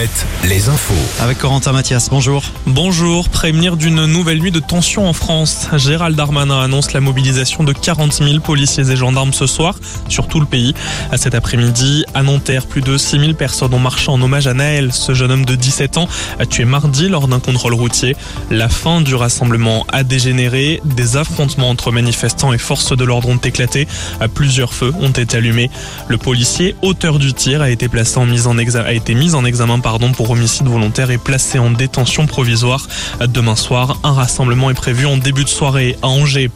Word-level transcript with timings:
Alouette, 0.00 0.26
les 0.48 0.68
infos. 0.70 0.94
Avec 1.20 1.36
Corentin 1.36 1.72
Mathias, 1.72 2.08
bonjour. 2.08 2.42
Bonjour, 2.64 3.28
prévenir 3.28 3.76
d'une 3.76 4.06
nouvelle 4.06 4.38
nuit 4.38 4.50
de 4.50 4.58
tension 4.58 5.06
en 5.06 5.12
France. 5.12 5.66
Gérald 5.76 6.16
Darmanin 6.16 6.58
annonce 6.58 6.94
la 6.94 7.00
mobilisation 7.00 7.64
de 7.64 7.74
40 7.74 8.14
000 8.14 8.40
policiers 8.40 8.90
et 8.90 8.96
gendarmes 8.96 9.34
ce 9.34 9.46
soir 9.46 9.74
sur 10.08 10.26
tout 10.26 10.40
le 10.40 10.46
pays. 10.46 10.74
À 11.10 11.18
cet 11.18 11.34
après-midi, 11.34 12.06
à 12.14 12.22
Nanterre, 12.22 12.66
plus 12.66 12.80
de 12.80 12.96
6 12.96 13.20
000 13.20 13.32
personnes 13.34 13.74
ont 13.74 13.78
marché 13.78 14.10
en 14.10 14.22
hommage 14.22 14.46
à 14.46 14.54
Naël. 14.54 14.90
Ce 14.92 15.12
jeune 15.12 15.32
homme 15.32 15.44
de 15.44 15.54
17 15.54 15.98
ans 15.98 16.08
a 16.38 16.46
tué 16.46 16.64
mardi 16.64 17.10
lors 17.10 17.28
d'un 17.28 17.40
contrôle 17.40 17.74
routier. 17.74 18.16
La 18.50 18.70
fin 18.70 19.02
du 19.02 19.14
rassemblement 19.14 19.84
a 19.92 20.02
dégénéré. 20.02 20.80
Des 20.84 21.18
affrontements 21.18 21.68
entre 21.68 21.92
manifestants 21.92 22.54
et 22.54 22.58
forces 22.58 22.96
de 22.96 23.04
l'ordre 23.04 23.28
ont 23.28 23.36
éclaté. 23.36 23.86
Plusieurs 24.32 24.72
feux 24.72 24.94
ont 24.98 25.10
été 25.10 25.36
allumés. 25.36 25.70
Le 26.08 26.16
policier, 26.16 26.74
auteur 26.80 27.18
du 27.18 27.34
tir, 27.34 27.60
a 27.60 27.68
été 27.68 27.88
placé 27.88 28.16
en 28.16 28.24
mise 28.24 28.46
en 28.46 28.56
examen, 28.56 28.86
a 28.86 28.92
été 28.92 29.14
mis 29.14 29.34
en 29.34 29.44
examen 29.44 29.78
pardon, 29.90 30.12
pour 30.12 30.30
homicide 30.30 30.68
volontaire 30.68 31.10
et 31.10 31.18
placé 31.18 31.58
en 31.58 31.72
détention 31.72 32.28
provisoire. 32.28 32.86
Demain 33.26 33.56
soir, 33.56 33.98
un 34.04 34.12
rassemblement 34.12 34.70
est 34.70 34.74
prévu 34.74 35.04
en 35.04 35.16
début 35.16 35.42
de 35.42 35.48
soirée 35.48 35.96
à 36.00 36.06
Angers. 36.06 36.52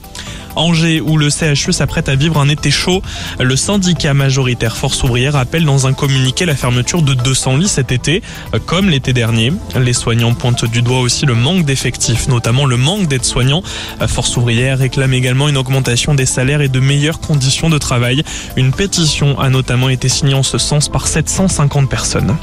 Angers, 0.55 1.01
où 1.01 1.17
le 1.17 1.31
CHU 1.31 1.73
s'apprête 1.73 2.09
à 2.09 2.15
vivre 2.15 2.39
un 2.39 2.49
été 2.49 2.71
chaud. 2.71 3.03
Le 3.41 3.57
syndicat 3.57 4.15
majoritaire 4.15 4.77
Force 4.77 5.03
ouvrière 5.03 5.35
appelle 5.35 5.65
dans 5.65 5.89
un 5.89 5.93
communiqué 5.93 6.47
la 6.47 6.55
fermeture 6.55 7.03
de 7.03 7.13
200 7.15 7.57
lits 7.57 7.67
cet 7.67 7.91
été, 7.91 8.23
comme 8.67 8.89
l'été 8.89 9.13
dernier. 9.13 9.53
Les 9.75 9.95
soignants 9.95 10.35
pointent 10.35 10.67
du 10.67 10.81
doigt 10.81 11.01
aussi 11.01 11.27
le 11.27 11.35
manque 11.35 11.65
d'effectifs, 11.65 12.29
notamment 12.29 12.67
le 12.67 12.77
manque 12.77 13.09
d'aides-soignants. 13.09 13.65
Force 14.07 14.37
ouvrière 14.37 14.79
réclame 14.79 15.13
également 15.13 15.49
une 15.49 15.57
augmentation 15.57 16.15
des 16.15 16.27
salaires 16.27 16.61
et 16.61 16.69
de 16.69 16.79
meilleures 16.79 17.19
conditions 17.19 17.69
de 17.69 17.79
travail. 17.79 18.23
Une 18.55 18.73
pétition 18.73 19.41
a 19.41 19.51
notamment 19.51 19.89
été 19.89 20.09
signée 20.09 20.35
en 20.35 20.45
ce 20.45 20.59
sens 20.59 20.89
par 20.89 21.09
750 21.09 21.89
personnes. 21.91 22.37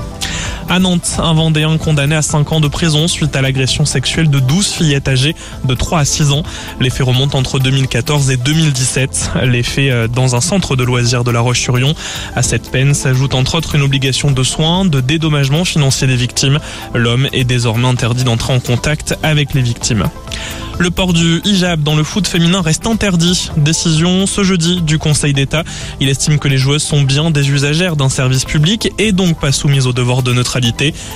À 0.71 0.79
Nantes, 0.79 1.17
un 1.19 1.33
Vendéen 1.33 1.77
condamné 1.77 2.15
à 2.15 2.21
5 2.21 2.49
ans 2.53 2.61
de 2.61 2.69
prison 2.69 3.09
suite 3.09 3.35
à 3.35 3.41
l'agression 3.41 3.83
sexuelle 3.83 4.29
de 4.29 4.39
12 4.39 4.67
fillettes 4.67 5.09
âgées 5.09 5.35
de 5.65 5.75
3 5.75 5.99
à 5.99 6.05
6 6.05 6.31
ans. 6.31 6.43
Les 6.79 6.89
faits 6.89 7.05
remontent 7.05 7.37
entre 7.37 7.59
2014 7.59 8.31
et 8.31 8.37
2017. 8.37 9.31
Les 9.43 9.63
faits 9.63 9.91
euh, 9.91 10.07
dans 10.07 10.33
un 10.37 10.39
centre 10.39 10.77
de 10.77 10.85
loisirs 10.85 11.25
de 11.25 11.31
La 11.31 11.41
Roche-sur-Yon. 11.41 11.93
À 12.37 12.41
cette 12.41 12.71
peine 12.71 12.93
s'ajoute 12.93 13.35
entre 13.35 13.55
autres 13.55 13.75
une 13.75 13.81
obligation 13.81 14.31
de 14.31 14.43
soins, 14.43 14.85
de 14.85 15.01
dédommagement 15.01 15.65
financier 15.65 16.07
des 16.07 16.15
victimes. 16.15 16.59
L'homme 16.93 17.27
est 17.33 17.43
désormais 17.43 17.89
interdit 17.89 18.23
d'entrer 18.23 18.53
en 18.53 18.61
contact 18.61 19.17
avec 19.23 19.53
les 19.53 19.61
victimes. 19.61 20.05
Le 20.81 20.89
port 20.89 21.13
du 21.13 21.41
hijab 21.45 21.83
dans 21.83 21.95
le 21.95 22.03
foot 22.03 22.25
féminin 22.25 22.61
reste 22.61 22.87
interdit. 22.87 23.51
Décision 23.55 24.25
ce 24.25 24.43
jeudi 24.43 24.81
du 24.81 24.97
Conseil 24.97 25.31
d'État. 25.31 25.63
Il 25.99 26.09
estime 26.09 26.39
que 26.39 26.47
les 26.47 26.57
joueuses 26.57 26.81
sont 26.81 27.01
bien 27.01 27.29
des 27.29 27.51
usagères 27.51 27.95
d'un 27.95 28.09
service 28.09 28.45
public 28.45 28.91
et 28.97 29.11
donc 29.11 29.39
pas 29.39 29.51
soumises 29.51 29.85
au 29.85 29.93
devoir 29.93 30.23
de 30.23 30.33
neutralité, 30.33 30.60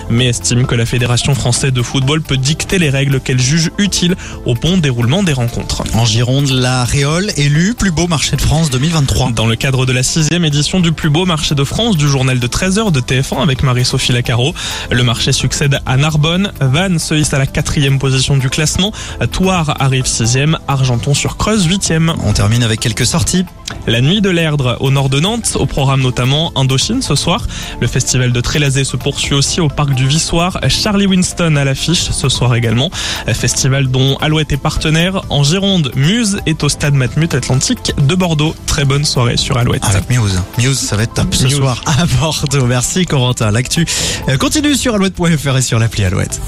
mais 0.10 0.28
estime 0.28 0.66
que 0.66 0.76
la 0.76 0.86
Fédération 0.86 1.36
française 1.36 1.72
de 1.72 1.82
football 1.82 2.22
peut 2.22 2.38
dicter 2.38 2.80
les 2.80 2.90
règles 2.90 3.20
qu'elle 3.20 3.40
juge 3.40 3.72
utiles 3.78 4.16
au 4.46 4.54
bon 4.54 4.78
déroulement 4.78 5.24
des 5.24 5.34
rencontres. 5.34 5.84
En 5.94 6.06
Gironde, 6.06 6.50
la 6.50 6.84
Réole 6.84 7.32
élu 7.38 7.74
plus 7.74 7.92
beau 7.92 8.08
marché 8.08 8.36
de 8.36 8.42
France 8.42 8.70
2023. 8.70 9.32
Dans 9.32 9.48
le 9.48 9.56
cadre 9.56 9.86
de 9.86 9.94
la 9.94 10.04
sixième 10.04 10.46
édition 10.46 10.80
du 10.80 10.92
plus 10.92 11.10
beau 11.10 11.26
marché 11.26 11.56
de 11.56 11.64
France 11.64 11.98
du 11.98 12.08
journal 12.08 12.40
de 12.40 12.48
13h 12.48 12.92
de 12.92 13.00
TF1 13.00 13.42
avec 13.42 13.64
Marie-Sophie 13.64 14.12
Lacaro, 14.12 14.54
le 14.92 15.04
marché 15.04 15.32
succède 15.32 15.80
à 15.86 15.98
Narbonne. 15.98 16.52
Vannes 16.60 17.00
se 17.00 17.14
hisse 17.14 17.34
à 17.34 17.40
la 17.40 17.48
quatrième 17.48 18.00
position 18.00 18.38
du 18.38 18.50
classement. 18.50 18.92
Toire 19.32 19.82
arrive 19.82 20.06
sixième, 20.06 20.58
Argenton 20.68 21.14
sur 21.14 21.38
Creuse 21.38 21.66
huitième. 21.66 22.14
On 22.24 22.34
termine 22.34 22.64
avec 22.64 22.80
quelques 22.80 23.06
sorties. 23.06 23.46
La 23.88 24.02
nuit 24.02 24.22
de 24.22 24.30
l'Erdre 24.30 24.78
au 24.80 24.92
nord 24.92 25.10
de 25.10 25.20
Nantes, 25.20 25.58
au 25.60 25.66
programme 25.66 26.02
notamment 26.02 26.52
Indochine 26.56 27.02
ce 27.02 27.16
soir. 27.16 27.46
Le 27.80 27.88
festival 27.88 28.32
de 28.32 28.42
Trélazé 28.42 28.84
se 28.84 28.98
poursuit 28.98 29.34
aussi 29.36 29.62
au 29.62 29.68
parc 29.68 29.94
du 29.94 30.08
Vissoir. 30.08 30.60
Charlie 30.68 31.06
Winston 31.06 31.56
à 31.56 31.64
l'affiche 31.64 32.10
ce 32.12 32.30
soir 32.30 32.56
également. 32.56 32.90
Festival 33.34 33.88
dont 33.88 34.18
Alouette 34.18 34.52
est 34.52 34.58
partenaire. 34.58 35.24
En 35.30 35.44
Gironde, 35.44 35.92
Muse 35.96 36.40
est 36.46 36.64
au 36.64 36.70
stade 36.70 36.94
Matmut 36.96 37.34
Atlantique 37.34 37.94
de 37.98 38.16
Bordeaux. 38.16 38.56
Très 38.66 38.86
bonne 38.86 39.06
soirée 39.06 39.38
sur 39.38 39.58
Alouette. 39.58 39.84
Avec 39.86 40.10
Muse. 40.10 40.42
Muse, 40.58 40.80
ça 40.80 40.96
va 40.96 41.04
être 41.04 41.14
top 41.14 41.34
ce 41.34 41.44
Muse. 41.44 41.58
soir 41.58 41.82
à 41.86 42.06
Bordeaux. 42.20 42.66
Merci 42.66 43.06
Corentin. 43.06 43.52
L'actu 43.52 43.86
euh, 44.30 44.38
continue 44.38 44.76
sur 44.76 44.96
alouette.fr 44.96 45.58
et 45.58 45.62
sur 45.62 45.80
l'appli 45.80 46.04
Alouette. 46.04 46.42